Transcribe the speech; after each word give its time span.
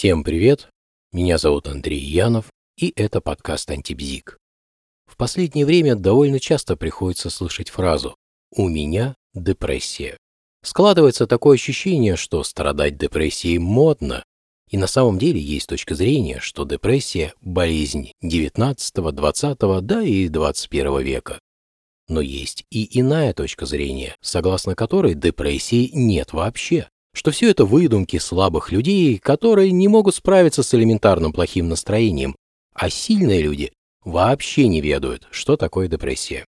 Всем 0.00 0.24
привет! 0.24 0.70
Меня 1.12 1.36
зовут 1.36 1.68
Андрей 1.68 2.00
Янов, 2.00 2.46
и 2.78 2.90
это 2.96 3.20
подкаст 3.20 3.70
«Антибзик». 3.70 4.38
В 5.04 5.18
последнее 5.18 5.66
время 5.66 5.94
довольно 5.94 6.40
часто 6.40 6.74
приходится 6.74 7.28
слышать 7.28 7.68
фразу 7.68 8.16
«У 8.50 8.66
меня 8.66 9.14
депрессия». 9.34 10.16
Складывается 10.64 11.26
такое 11.26 11.56
ощущение, 11.56 12.16
что 12.16 12.42
страдать 12.44 12.96
депрессией 12.96 13.58
модно, 13.58 14.24
и 14.70 14.78
на 14.78 14.86
самом 14.86 15.18
деле 15.18 15.38
есть 15.38 15.68
точка 15.68 15.94
зрения, 15.94 16.40
что 16.40 16.64
депрессия– 16.64 17.34
болезнь 17.42 18.12
19, 18.22 18.94
20, 19.14 19.58
да 19.82 20.02
и 20.02 20.28
21 20.28 21.00
века. 21.02 21.38
Но 22.08 22.22
есть 22.22 22.64
и 22.70 22.98
иная 22.98 23.34
точка 23.34 23.66
зрения, 23.66 24.16
согласно 24.22 24.74
которой 24.74 25.12
депрессии 25.14 25.90
нет 25.92 26.32
вообще, 26.32 26.88
что 27.14 27.30
все 27.30 27.50
это 27.50 27.64
выдумки 27.64 28.18
слабых 28.18 28.72
людей, 28.72 29.18
которые 29.18 29.72
не 29.72 29.88
могут 29.88 30.14
справиться 30.14 30.62
с 30.62 30.74
элементарным 30.74 31.32
плохим 31.32 31.68
настроением, 31.68 32.36
а 32.74 32.88
сильные 32.90 33.42
люди 33.42 33.72
вообще 34.04 34.68
не 34.68 34.80
ведают, 34.80 35.26
что 35.30 35.56
такое 35.56 35.88
депрессия. 35.88 36.44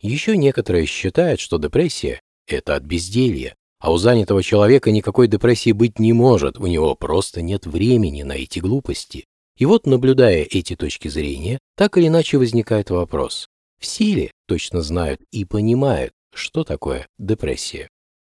Еще 0.00 0.36
некоторые 0.36 0.86
считают, 0.86 1.40
что 1.40 1.58
депрессия– 1.58 2.20
это 2.46 2.76
от 2.76 2.82
безделья, 2.84 3.54
а 3.80 3.92
у 3.92 3.96
занятого 3.96 4.42
человека 4.42 4.90
никакой 4.90 5.28
депрессии 5.28 5.72
быть 5.72 5.98
не 5.98 6.12
может, 6.12 6.58
у 6.58 6.66
него 6.66 6.94
просто 6.94 7.42
нет 7.42 7.66
времени 7.66 8.22
на 8.22 8.32
эти 8.32 8.58
глупости. 8.58 9.26
И 9.56 9.66
вот, 9.66 9.86
наблюдая 9.86 10.42
эти 10.42 10.74
точки 10.74 11.08
зрения, 11.08 11.58
так 11.76 11.96
или 11.96 12.08
иначе 12.08 12.38
возникает 12.38 12.90
вопрос. 12.90 13.46
Все 13.80 14.14
ли 14.14 14.30
точно 14.46 14.82
знают 14.82 15.20
и 15.30 15.44
понимают, 15.44 16.12
что 16.34 16.64
такое 16.64 17.06
депрессия? 17.18 17.88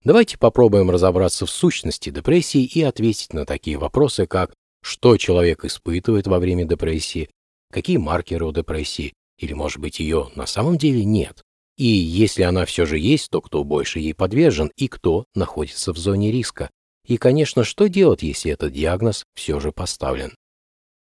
Давайте 0.05 0.37
попробуем 0.37 0.91
разобраться 0.91 1.47
в 1.47 1.49
сущности 1.49 2.11
депрессии 2.11 2.63
и 2.63 2.83
ответить 2.83 3.33
на 3.33 3.43
такие 3.43 3.77
вопросы, 3.77 4.27
как 4.27 4.53
что 4.83 5.17
человек 5.17 5.65
испытывает 5.65 6.27
во 6.27 6.37
время 6.37 6.63
депрессии, 6.63 7.31
какие 7.71 7.97
маркеры 7.97 8.45
у 8.45 8.53
депрессии, 8.53 9.13
или, 9.39 9.53
может 9.53 9.79
быть, 9.79 9.99
ее 9.99 10.29
на 10.35 10.45
самом 10.45 10.77
деле 10.77 11.03
нет. 11.03 11.41
И 11.75 11.87
если 11.87 12.43
она 12.43 12.65
все 12.65 12.85
же 12.85 12.99
есть, 12.99 13.31
то 13.31 13.41
кто 13.41 13.63
больше 13.63 13.97
ей 13.97 14.13
подвержен 14.13 14.71
и 14.77 14.87
кто 14.87 15.25
находится 15.33 15.91
в 15.91 15.97
зоне 15.97 16.31
риска. 16.31 16.69
И, 17.07 17.17
конечно, 17.17 17.63
что 17.63 17.87
делать, 17.87 18.21
если 18.21 18.51
этот 18.51 18.73
диагноз 18.73 19.25
все 19.33 19.59
же 19.59 19.71
поставлен. 19.71 20.35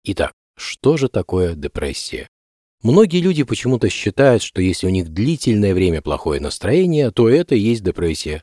Итак, 0.03 0.33
что 0.57 0.97
же 0.97 1.09
такое 1.09 1.55
депрессия? 1.55 2.27
Многие 2.83 3.21
люди 3.21 3.45
почему-то 3.45 3.89
считают, 3.89 4.43
что 4.43 4.61
если 4.61 4.89
у 4.89 4.91
них 4.91 5.11
длительное 5.11 5.75
время 5.75 6.03
плохое 6.03 6.41
настроение, 6.41 7.13
то 7.13 7.29
это 7.29 7.55
и 7.55 7.61
есть 7.61 7.85
депрессия. 7.85 8.43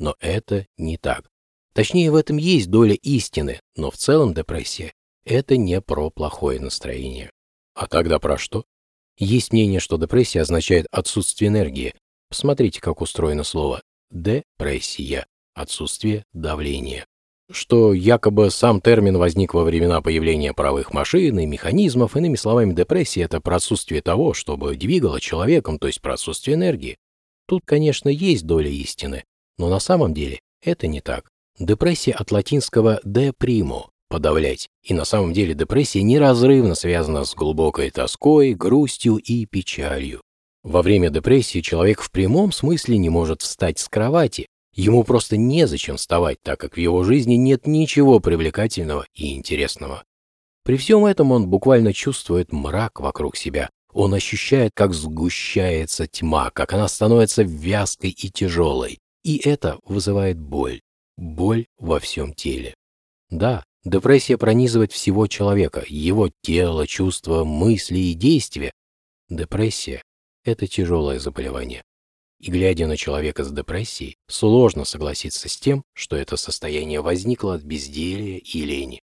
Но 0.00 0.16
это 0.18 0.66
не 0.78 0.96
так. 0.96 1.30
Точнее, 1.74 2.10
в 2.10 2.16
этом 2.16 2.38
есть 2.38 2.70
доля 2.70 2.94
истины, 2.94 3.60
но 3.76 3.90
в 3.90 3.98
целом 3.98 4.32
депрессия– 4.32 4.94
это 5.26 5.58
не 5.58 5.80
про 5.82 6.10
плохое 6.10 6.58
настроение. 6.58 7.30
А 7.74 7.86
тогда 7.86 8.18
про 8.18 8.38
что? 8.38 8.64
Есть 9.18 9.52
мнение, 9.52 9.78
что 9.78 9.98
депрессия 9.98 10.40
означает 10.40 10.86
отсутствие 10.90 11.50
энергии. 11.50 11.94
Посмотрите, 12.30 12.80
как 12.80 13.02
устроено 13.02 13.44
слово 13.44 13.82
«депрессия»– 14.10 15.26
отсутствие 15.54 16.24
давления. 16.32 17.04
Что 17.50 17.92
якобы 17.92 18.50
сам 18.50 18.80
термин 18.80 19.18
возник 19.18 19.52
во 19.52 19.64
времена 19.64 20.00
появления 20.00 20.54
паровых 20.54 20.94
машин 20.94 21.40
и 21.40 21.46
механизмов, 21.46 22.16
иными 22.16 22.36
словами, 22.36 22.72
депрессия– 22.72 23.22
это 23.24 23.42
про 23.42 23.56
отсутствие 23.56 24.00
того, 24.00 24.32
чтобы 24.32 24.76
двигало 24.76 25.20
человеком, 25.20 25.78
то 25.78 25.88
есть 25.88 26.00
про 26.00 26.14
отсутствие 26.14 26.54
энергии. 26.54 26.96
Тут, 27.46 27.64
конечно, 27.66 28.08
есть 28.08 28.46
доля 28.46 28.70
истины, 28.70 29.24
но 29.60 29.68
на 29.68 29.78
самом 29.78 30.14
деле 30.14 30.40
это 30.62 30.86
не 30.86 31.02
так. 31.02 31.28
Депрессия 31.58 32.12
от 32.12 32.32
латинского 32.32 32.98
«de 33.04 33.34
primo» 33.38 33.88
подавлять. 34.08 34.68
И 34.82 34.94
на 34.94 35.04
самом 35.04 35.34
деле 35.34 35.52
депрессия 35.52 36.02
неразрывно 36.02 36.74
связана 36.74 37.24
с 37.24 37.34
глубокой 37.34 37.90
тоской, 37.90 38.54
грустью 38.54 39.16
и 39.16 39.44
печалью. 39.44 40.22
Во 40.62 40.80
время 40.80 41.10
депрессии 41.10 41.60
человек 41.60 42.00
в 42.00 42.10
прямом 42.10 42.52
смысле 42.52 42.96
не 42.96 43.10
может 43.10 43.42
встать 43.42 43.78
с 43.78 43.88
кровати. 43.90 44.46
Ему 44.74 45.04
просто 45.04 45.36
незачем 45.36 45.98
вставать, 45.98 46.38
так 46.42 46.58
как 46.58 46.76
в 46.76 46.80
его 46.80 47.02
жизни 47.04 47.34
нет 47.34 47.66
ничего 47.66 48.18
привлекательного 48.18 49.04
и 49.14 49.34
интересного. 49.36 50.04
При 50.64 50.78
всем 50.78 51.04
этом 51.04 51.32
он 51.32 51.48
буквально 51.48 51.92
чувствует 51.92 52.50
мрак 52.50 52.98
вокруг 53.00 53.36
себя. 53.36 53.68
Он 53.92 54.14
ощущает, 54.14 54.70
как 54.72 54.94
сгущается 54.94 56.06
тьма, 56.06 56.50
как 56.50 56.72
она 56.72 56.88
становится 56.88 57.42
вязкой 57.42 58.10
и 58.10 58.30
тяжелой. 58.30 58.98
И 59.22 59.36
это 59.38 59.78
вызывает 59.84 60.38
боль. 60.38 60.80
Боль 61.16 61.66
во 61.78 62.00
всем 62.00 62.34
теле. 62.34 62.74
Да, 63.28 63.64
Депрессия 63.84 64.36
пронизывает 64.36 64.92
всего 64.92 65.26
человека, 65.26 65.82
его 65.88 66.28
тело, 66.42 66.86
чувства, 66.86 67.44
мысли 67.44 67.98
и 67.98 68.14
действия. 68.14 68.72
Депрессия– 69.30 70.02
это 70.44 70.66
тяжелое 70.66 71.18
заболевание. 71.18 71.82
И 72.40 72.50
глядя 72.50 72.86
на 72.86 72.98
человека 72.98 73.42
с 73.42 73.50
депрессией, 73.50 74.16
сложно 74.28 74.84
согласиться 74.84 75.48
с 75.48 75.56
тем, 75.56 75.82
что 75.94 76.16
это 76.16 76.36
состояние 76.36 77.00
возникло 77.00 77.54
от 77.54 77.62
безделия 77.62 78.36
и 78.36 78.62
лени. 78.62 79.00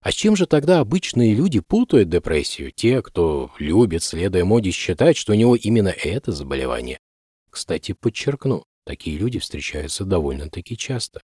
А 0.00 0.10
с 0.10 0.14
чем 0.14 0.34
же 0.34 0.46
тогда 0.46 0.80
обычные 0.80 1.32
люди 1.32 1.60
путают 1.60 2.08
депрессию? 2.08 2.72
Те, 2.72 3.02
кто 3.02 3.52
любит, 3.60 4.02
следуя 4.02 4.44
моде, 4.44 4.72
считать, 4.72 5.16
что 5.16 5.32
у 5.32 5.36
него 5.36 5.54
именно 5.54 5.88
это 5.88 6.32
заболевание. 6.32 6.98
Кстати, 7.50 7.92
подчеркну, 7.92 8.64
такие 8.86 9.18
люди 9.18 9.38
встречаются 9.38 10.04
довольно-таки 10.04 10.76
часто. 10.76 11.20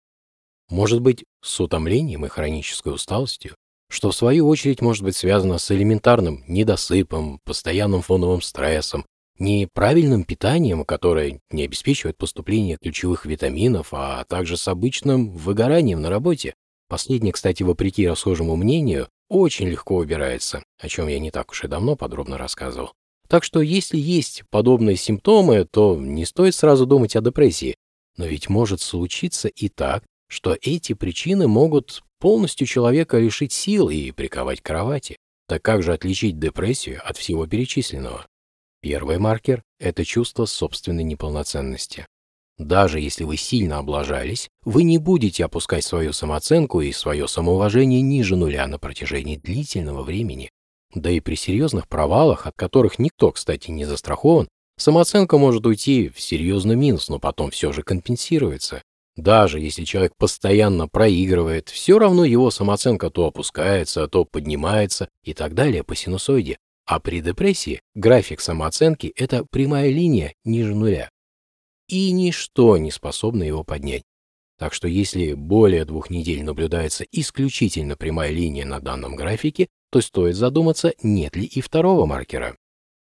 Может 0.69 1.01
быть, 1.01 1.25
с 1.41 1.59
утомлением 1.59 2.25
и 2.25 2.29
хронической 2.29 2.93
усталостью, 2.93 3.55
что 3.89 4.11
в 4.11 4.15
свою 4.15 4.47
очередь 4.47 4.81
может 4.81 5.03
быть 5.03 5.15
связано 5.15 5.57
с 5.57 5.71
элементарным 5.71 6.43
недосыпом, 6.47 7.39
постоянным 7.43 8.01
фоновым 8.01 8.41
стрессом, 8.41 9.05
неправильным 9.39 10.25
питанием, 10.25 10.85
которое 10.85 11.39
не 11.49 11.63
обеспечивает 11.63 12.17
поступление 12.17 12.77
ключевых 12.77 13.25
витаминов, 13.25 13.89
а 13.91 14.23
также 14.25 14.57
с 14.57 14.67
обычным 14.67 15.31
выгоранием 15.31 16.01
на 16.01 16.09
работе. 16.09 16.53
Последнее, 16.87 17.33
кстати, 17.33 17.63
вопреки 17.63 18.07
расхожему 18.07 18.55
мнению, 18.55 19.09
очень 19.27 19.67
легко 19.67 19.97
убирается, 19.97 20.63
о 20.79 20.87
чем 20.87 21.07
я 21.07 21.19
не 21.19 21.31
так 21.31 21.51
уж 21.51 21.63
и 21.63 21.67
давно 21.67 21.95
подробно 21.95 22.37
рассказывал. 22.37 22.93
Так 23.29 23.43
что 23.43 23.61
если 23.61 23.97
есть 23.97 24.43
подобные 24.49 24.95
симптомы, 24.95 25.63
то 25.63 25.95
не 25.95 26.25
стоит 26.25 26.55
сразу 26.55 26.87
думать 26.87 27.15
о 27.15 27.21
депрессии. 27.21 27.75
Но 28.17 28.25
ведь 28.25 28.49
может 28.49 28.81
случиться 28.81 29.47
и 29.47 29.69
так, 29.69 30.03
что 30.27 30.57
эти 30.59 30.93
причины 30.93 31.47
могут 31.47 32.03
полностью 32.19 32.65
человека 32.65 33.19
лишить 33.19 33.53
сил 33.53 33.89
и 33.89 34.11
приковать 34.11 34.61
к 34.61 34.65
кровати. 34.65 35.15
Так 35.47 35.61
как 35.61 35.83
же 35.83 35.93
отличить 35.93 36.39
депрессию 36.39 37.01
от 37.07 37.17
всего 37.17 37.45
перечисленного? 37.47 38.25
Первый 38.81 39.19
маркер– 39.19 39.63
это 39.79 40.03
чувство 40.05 40.45
собственной 40.45 41.03
неполноценности. 41.03 42.05
Даже 42.57 42.99
если 42.99 43.23
вы 43.23 43.37
сильно 43.37 43.77
облажались, 43.77 44.49
вы 44.63 44.83
не 44.83 44.97
будете 44.97 45.45
опускать 45.45 45.83
свою 45.83 46.13
самооценку 46.13 46.81
и 46.81 46.91
свое 46.91 47.27
самоуважение 47.27 48.01
ниже 48.01 48.35
нуля 48.35 48.67
на 48.67 48.79
протяжении 48.79 49.37
длительного 49.37 50.03
времени. 50.03 50.49
Да 50.93 51.11
и 51.11 51.19
при 51.19 51.35
серьезных 51.35 51.87
провалах, 51.87 52.47
от 52.47 52.55
которых 52.55 52.99
никто, 52.99 53.31
кстати, 53.31 53.69
не 53.69 53.85
застрахован, 53.85 54.47
самооценка 54.77 55.37
может 55.37 55.65
уйти 55.65 56.09
в 56.09 56.19
серьезный 56.19 56.75
минус, 56.75 57.09
но 57.09 57.19
потом 57.19 57.51
все 57.51 57.71
же 57.71 57.83
компенсируется. 57.83 58.81
Даже 59.15 59.59
если 59.59 59.83
человек 59.83 60.13
постоянно 60.17 60.87
проигрывает, 60.87 61.69
все 61.69 61.99
равно 61.99 62.23
его 62.23 62.51
самооценка 62.51 63.09
то 63.09 63.25
опускается, 63.25 64.07
то 64.07 64.23
поднимается 64.25 65.09
и 65.23 65.33
так 65.33 65.53
далее 65.53 65.83
по 65.83 65.95
синусоиде. 65.95 66.57
А 66.85 66.99
при 66.99 67.21
депрессии 67.21 67.81
график 67.93 68.39
самооценки– 68.39 69.13
это 69.15 69.45
прямая 69.51 69.91
линия 69.91 70.33
ниже 70.43 70.73
нуля. 70.73 71.09
И 71.87 72.11
ничто 72.11 72.77
не 72.77 72.91
способно 72.91 73.43
его 73.43 73.63
поднять. 73.63 74.03
Так 74.57 74.73
что 74.73 74.87
если 74.87 75.33
более 75.33 75.85
двух 75.85 76.09
недель 76.09 76.43
наблюдается 76.43 77.05
исключительно 77.11 77.95
прямая 77.95 78.31
линия 78.31 78.65
на 78.65 78.79
данном 78.79 79.15
графике, 79.15 79.67
то 79.91 80.01
стоит 80.01 80.35
задуматься, 80.35 80.93
нет 81.01 81.35
ли 81.35 81.45
и 81.45 81.61
второго 81.61 82.05
маркера. 82.05 82.55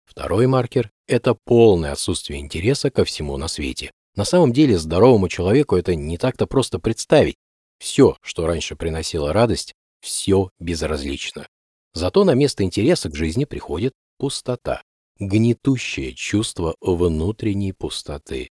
Второй 0.05 0.47
маркер– 0.47 0.91
это 1.07 1.35
полное 1.45 1.91
отсутствие 1.91 2.39
интереса 2.39 2.91
ко 2.91 3.03
всему 3.03 3.37
на 3.37 3.47
свете. 3.47 3.91
На 4.15 4.23
самом 4.23 4.53
деле 4.53 4.77
здоровому 4.77 5.27
человеку 5.27 5.75
это 5.75 5.95
не 5.95 6.17
так-то 6.17 6.47
просто 6.47 6.79
представить. 6.79 7.35
Все, 7.79 8.15
что 8.21 8.47
раньше 8.47 8.75
приносило 8.75 9.33
радость, 9.33 9.73
все 9.99 10.49
безразлично. 10.59 11.47
Зато 11.93 12.23
на 12.23 12.33
место 12.33 12.63
интереса 12.63 13.09
к 13.09 13.15
жизни 13.15 13.45
приходит 13.45 13.93
пустота, 14.17 14.83
гнетущее 15.19 16.13
чувство 16.13 16.75
внутренней 16.79 17.73
пустоты. 17.73 18.49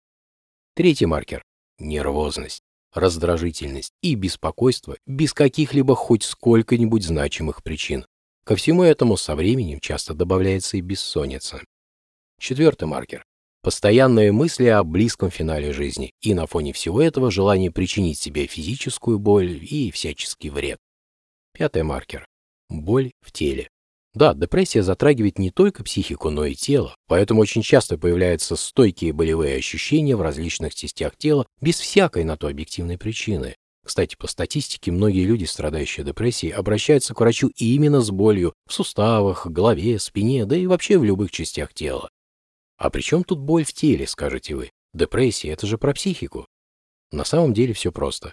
Третий 0.74 1.06
маркер– 1.06 1.42
нервозность, 1.78 2.62
раздражительность 2.94 3.92
и 4.02 4.14
беспокойство 4.14 4.96
без 5.06 5.32
каких-либо 5.32 5.94
хоть 5.94 6.22
сколько-нибудь 6.22 7.04
значимых 7.04 7.62
причин. 7.62 8.06
Ко 8.50 8.56
всему 8.56 8.82
этому 8.82 9.16
со 9.16 9.36
временем 9.36 9.78
часто 9.78 10.12
добавляется 10.12 10.76
и 10.76 10.80
бессонница. 10.80 11.62
Четвертый 12.40 12.88
маркер 12.88 13.22
Постоянные 13.62 14.32
мысли 14.32 14.66
о 14.66 14.82
близком 14.82 15.30
финале 15.30 15.72
жизни, 15.72 16.10
и 16.20 16.34
на 16.34 16.48
фоне 16.48 16.72
всего 16.72 17.00
этого 17.00 17.30
желание 17.30 17.70
причинить 17.70 18.18
себе 18.18 18.48
физическую 18.48 19.20
боль 19.20 19.56
и 19.62 19.92
всяческий 19.92 20.50
вред. 20.50 20.78
Пятый 21.52 21.84
маркер. 21.84 22.26
Боль 22.68 23.12
в 23.20 23.30
теле. 23.30 23.68
Да, 24.14 24.34
депрессия 24.34 24.82
затрагивает 24.82 25.38
не 25.38 25.52
только 25.52 25.84
психику, 25.84 26.30
но 26.30 26.44
и 26.44 26.56
тело, 26.56 26.96
поэтому 27.06 27.42
очень 27.42 27.62
часто 27.62 27.98
появляются 27.98 28.56
стойкие 28.56 29.12
болевые 29.12 29.58
ощущения 29.58 30.16
в 30.16 30.22
различных 30.22 30.74
частях 30.74 31.16
тела 31.16 31.46
без 31.60 31.78
всякой 31.78 32.24
на 32.24 32.36
то 32.36 32.48
объективной 32.48 32.98
причины. 32.98 33.54
Кстати, 33.84 34.16
по 34.16 34.26
статистике, 34.26 34.92
многие 34.92 35.24
люди, 35.24 35.44
страдающие 35.44 36.04
депрессией, 36.04 36.52
обращаются 36.52 37.14
к 37.14 37.20
врачу 37.20 37.50
именно 37.56 38.00
с 38.00 38.10
болью 38.10 38.52
в 38.66 38.72
суставах, 38.72 39.46
голове, 39.46 39.98
спине, 39.98 40.44
да 40.44 40.56
и 40.56 40.66
вообще 40.66 40.98
в 40.98 41.04
любых 41.04 41.30
частях 41.30 41.72
тела. 41.72 42.10
А 42.76 42.90
при 42.90 43.00
чем 43.00 43.24
тут 43.24 43.40
боль 43.40 43.64
в 43.64 43.72
теле, 43.72 44.06
скажете 44.06 44.54
вы? 44.54 44.70
Депрессия– 44.92 45.48
это 45.50 45.66
же 45.66 45.78
про 45.78 45.92
психику. 45.92 46.46
На 47.12 47.24
самом 47.24 47.54
деле 47.54 47.72
все 47.72 47.92
просто. 47.92 48.32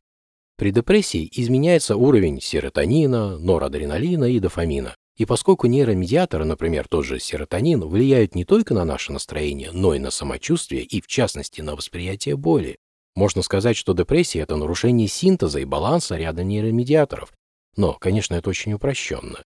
При 0.58 0.72
депрессии 0.72 1.30
изменяется 1.34 1.96
уровень 1.96 2.42
серотонина, 2.42 3.38
норадреналина 3.38 4.26
и 4.26 4.40
дофамина. 4.40 4.96
И 5.18 5.26
поскольку 5.26 5.68
нейромедиаторы, 5.68 6.46
например, 6.46 6.88
тот 6.88 7.06
же 7.06 7.20
серотонин, 7.20 7.82
влияют 7.82 8.36
не 8.36 8.46
только 8.46 8.74
на 8.74 8.86
наше 8.86 9.12
настроение, 9.12 9.72
но 9.72 9.94
и 9.94 10.00
на 10.00 10.12
самочувствие 10.12 10.84
и, 10.84 11.02
в 11.02 11.08
частности, 11.08 11.62
на 11.62 11.76
восприятие 11.76 12.38
боли. 12.38 12.78
Можно 13.18 13.42
сказать, 13.42 13.76
что 13.76 13.96
депрессия– 13.96 14.40
это 14.42 14.58
нарушение 14.58 15.08
синтеза 15.08 15.58
и 15.60 15.66
баланса 15.66 16.18
ряда 16.18 16.44
нейромедиаторов. 16.44 17.34
Но, 17.76 17.94
конечно, 17.94 18.36
это 18.36 18.48
очень 18.52 18.74
упрощенно. 18.74 19.42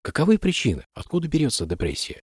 Каковы 0.00 0.38
причины? 0.38 0.86
Откуда 0.94 1.28
берется 1.28 1.66
депрессия? 1.66 2.22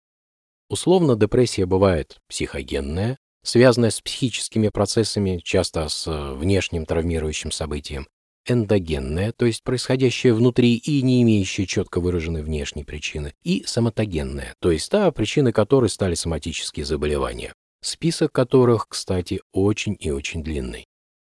Условно, 0.69 1.15
депрессия 1.15 1.65
бывает 1.65 2.17
психогенная, 2.27 3.17
связанная 3.45 3.91
с 3.91 4.01
психическими 4.01 4.67
процессами, 4.67 5.39
часто 5.41 5.87
с 5.87 6.05
э, 6.05 6.33
внешним 6.33 6.85
травмирующим 6.85 7.51
событием, 7.51 8.05
эндогенная, 8.45 9.31
то 9.31 9.45
есть 9.45 9.63
происходящая 9.63 10.33
внутри 10.33 10.75
и 10.75 11.01
не 11.01 11.21
имеющая 11.21 11.65
четко 11.65 12.01
выраженной 12.01 12.43
внешней 12.43 12.83
причины, 12.83 13.33
и 13.41 13.63
соматогенная, 13.65 14.53
то 14.59 14.69
есть 14.69 14.91
та, 14.91 15.09
причины 15.13 15.53
которой 15.53 15.89
стали 15.89 16.15
соматические 16.15 16.85
заболевания, 16.85 17.53
список 17.87 18.31
которых, 18.31 18.87
кстати, 18.89 19.41
очень 19.51 19.95
и 19.99 20.11
очень 20.11 20.43
длинный. 20.43 20.85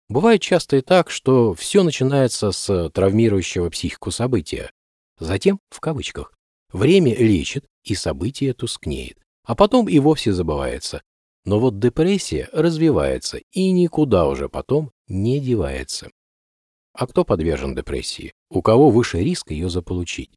Бывает 0.08 0.40
часто 0.40 0.76
и 0.76 0.80
так, 0.80 1.10
что 1.10 1.54
все 1.54 1.82
начинается 1.82 2.52
с 2.52 2.90
травмирующего 2.90 3.70
психику 3.70 4.10
события. 4.10 4.70
Затем, 5.18 5.58
в 5.70 5.80
кавычках, 5.80 6.32
время 6.72 7.14
лечит, 7.14 7.66
и 7.84 7.94
событие 7.94 8.52
тускнеет, 8.52 9.18
а 9.44 9.54
потом 9.54 9.88
и 9.88 9.98
вовсе 9.98 10.32
забывается. 10.32 11.02
Но 11.44 11.60
вот 11.60 11.78
депрессия 11.78 12.48
развивается 12.52 13.40
и 13.52 13.70
никуда 13.70 14.26
уже 14.26 14.48
потом 14.48 14.90
не 15.06 15.38
девается. 15.38 16.10
А 16.92 17.06
кто 17.06 17.24
подвержен 17.24 17.74
депрессии? 17.74 18.32
У 18.50 18.62
кого 18.62 18.90
выше 18.90 19.20
риск 19.20 19.52
ее 19.52 19.70
заполучить? 19.70 20.30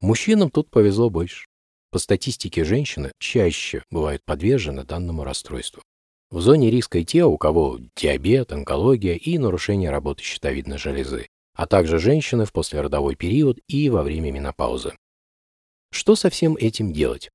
Мужчинам 0.00 0.50
тут 0.50 0.70
повезло 0.70 1.08
больше. 1.08 1.46
По 1.90 1.98
статистике 1.98 2.64
женщины 2.64 3.12
чаще 3.18 3.82
бывают 3.90 4.22
подвержены 4.24 4.84
данному 4.84 5.24
расстройству. 5.24 5.82
В 6.30 6.40
зоне 6.40 6.70
риска 6.70 6.98
и 6.98 7.04
те, 7.04 7.24
у 7.24 7.38
кого 7.38 7.78
диабет, 7.94 8.52
онкология 8.52 9.14
и 9.14 9.38
нарушение 9.38 9.90
работы 9.90 10.22
щитовидной 10.22 10.78
железы, 10.78 11.28
а 11.54 11.66
также 11.66 11.98
женщины 11.98 12.44
в 12.44 12.52
послеродовой 12.52 13.14
период 13.14 13.58
и 13.68 13.88
во 13.88 14.02
время 14.02 14.32
менопаузы. 14.32 14.94
Что 15.92 16.16
со 16.16 16.28
всем 16.28 16.56
этим 16.56 16.92
делать? 16.92 17.30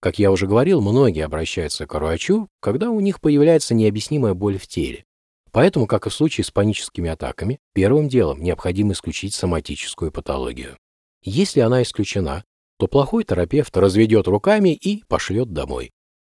Как 0.00 0.20
я 0.20 0.30
уже 0.30 0.46
говорил, 0.46 0.80
многие 0.80 1.24
обращаются 1.24 1.86
к 1.86 1.94
врачу, 1.94 2.48
когда 2.60 2.90
у 2.90 3.00
них 3.00 3.20
появляется 3.20 3.74
необъяснимая 3.74 4.34
боль 4.34 4.56
в 4.56 4.68
теле. 4.68 5.04
Поэтому, 5.50 5.86
как 5.86 6.06
и 6.06 6.10
в 6.10 6.14
случае 6.14 6.44
с 6.44 6.52
паническими 6.52 7.10
атаками, 7.10 7.58
первым 7.74 8.08
делом 8.08 8.40
необходимо 8.40 8.92
исключить 8.92 9.34
соматическую 9.34 10.12
патологию. 10.12 10.76
Если 11.22 11.60
она 11.60 11.82
исключена, 11.82 12.44
то 12.78 12.86
плохой 12.86 13.24
терапевт 13.24 13.76
разведет 13.76 14.28
руками 14.28 14.74
и 14.74 15.02
пошлет 15.04 15.52
домой. 15.52 15.90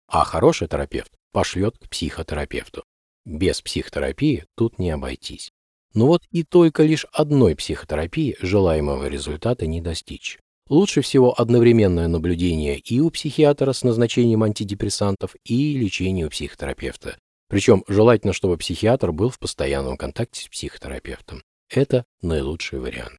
А 0.08 0.24
хороший 0.24 0.68
терапевт 0.68 1.12
пошлет 1.32 1.78
к 1.78 1.88
психотерапевту. 1.88 2.84
Без 3.24 3.62
психотерапии 3.62 4.44
тут 4.56 4.78
не 4.78 4.90
обойтись. 4.90 5.52
Но 5.94 6.06
вот 6.06 6.22
и 6.30 6.42
только 6.42 6.82
лишь 6.82 7.06
одной 7.12 7.54
психотерапии 7.54 8.36
желаемого 8.40 9.06
результата 9.06 9.66
не 9.66 9.80
достичь. 9.80 10.38
Лучше 10.68 11.02
всего 11.02 11.38
одновременное 11.38 12.08
наблюдение 12.08 12.78
и 12.78 12.98
у 13.00 13.10
психиатра 13.10 13.72
с 13.72 13.82
назначением 13.82 14.42
антидепрессантов, 14.42 15.36
и 15.44 15.74
лечение 15.74 16.26
у 16.26 16.30
психотерапевта. 16.30 17.18
Причем 17.48 17.84
желательно, 17.86 18.32
чтобы 18.32 18.56
психиатр 18.56 19.12
был 19.12 19.28
в 19.28 19.38
постоянном 19.38 19.96
контакте 19.96 20.42
с 20.42 20.48
психотерапевтом. 20.48 21.42
Это 21.68 22.04
наилучший 22.22 22.78
вариант. 22.78 23.18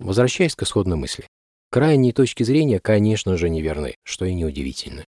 Возвращаясь 0.00 0.56
к 0.56 0.64
исходной 0.64 0.96
мысли. 0.96 1.26
Крайние 1.72 2.12
точки 2.12 2.42
зрения, 2.42 2.80
конечно 2.80 3.38
же, 3.38 3.48
неверны, 3.48 3.96
что 4.02 4.26
и 4.26 4.34
неудивительно. 4.34 5.06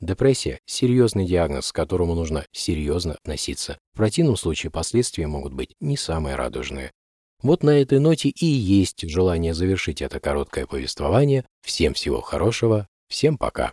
Депрессия– 0.00 0.58
серьезный 0.66 1.24
диагноз, 1.24 1.70
к 1.70 1.76
которому 1.76 2.16
нужно 2.16 2.46
серьезно 2.50 3.14
относиться. 3.14 3.78
В 3.92 3.98
противном 3.98 4.36
случае 4.36 4.72
последствия 4.72 5.28
могут 5.28 5.54
быть 5.54 5.76
не 5.78 5.96
самые 5.96 6.34
радужные. 6.34 6.90
Вот 7.44 7.62
на 7.62 7.80
этой 7.80 8.00
ноте 8.00 8.28
и 8.28 8.44
есть 8.44 9.08
желание 9.08 9.54
завершить 9.54 10.02
это 10.02 10.18
короткое 10.18 10.66
повествование. 10.66 11.44
Всем 11.62 11.94
всего 11.94 12.20
хорошего, 12.20 12.88
всем 13.06 13.38
пока. 13.38 13.72